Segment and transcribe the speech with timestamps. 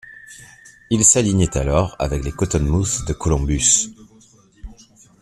[0.89, 3.91] Il s'alignait alors avec les Cottonmouths de Columbus.